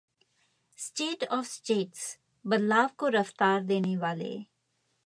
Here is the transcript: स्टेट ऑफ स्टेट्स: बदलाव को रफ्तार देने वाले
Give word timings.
स्टेट 0.77 1.23
ऑफ 1.23 1.45
स्टेट्स: 1.45 2.17
बदलाव 2.45 2.89
को 2.97 3.07
रफ्तार 3.07 3.61
देने 3.63 3.97
वाले 3.97 4.33